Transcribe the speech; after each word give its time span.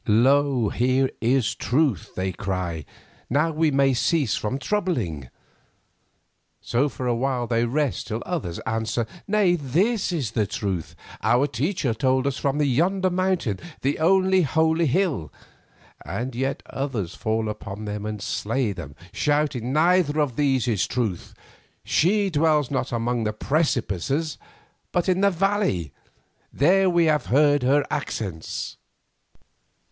"Lo, 0.07 0.69
here 0.69 1.11
is 1.21 1.53
Truth," 1.53 2.13
they 2.15 2.31
cry, 2.31 2.85
"now 3.29 3.51
we 3.51 3.69
may 3.69 3.93
cease 3.93 4.35
from 4.35 4.57
troubling." 4.57 5.29
So 6.59 6.89
for 6.89 7.05
a 7.05 7.13
while 7.13 7.45
they 7.45 7.65
rest 7.65 8.07
till 8.07 8.23
others 8.25 8.57
answer, 8.65 9.05
"Nay, 9.27 9.55
this 9.55 10.11
is 10.11 10.31
Truth; 10.49 10.95
our 11.21 11.45
teacher 11.45 11.93
told 11.93 12.25
it 12.25 12.29
us 12.29 12.37
from 12.39 12.59
yonder 12.59 13.11
mountain, 13.11 13.59
the 13.81 13.99
only 13.99 14.41
Holy 14.41 14.87
Hill." 14.87 15.31
And 16.03 16.33
yet 16.33 16.63
others 16.67 17.13
fall 17.13 17.47
upon 17.47 17.85
them 17.85 18.03
and 18.03 18.23
slay 18.23 18.71
them, 18.71 18.95
shouting, 19.13 19.71
"Neither 19.71 20.19
of 20.19 20.35
these 20.35 20.67
is 20.67 20.87
Truth. 20.87 21.35
She 21.83 22.31
dwells 22.31 22.71
not 22.71 22.91
among 22.91 23.23
the 23.23 23.33
precipices, 23.33 24.39
but 24.91 25.07
in 25.07 25.21
the 25.21 25.29
valley; 25.29 25.91
there 26.51 26.89
we 26.89 27.05
have 27.05 27.27
heard 27.27 27.61
her 27.61 27.85
accents." 27.91 28.77